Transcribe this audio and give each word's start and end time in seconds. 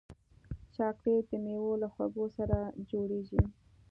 چاکلېټ 0.75 1.23
د 1.31 1.33
میوو 1.45 1.79
له 1.81 1.87
خوږو 1.93 2.25
سره 2.37 2.57
جوړېږي. 2.89 3.41